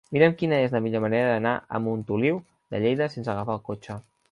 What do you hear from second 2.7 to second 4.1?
de Lleida sense agafar el cotxe.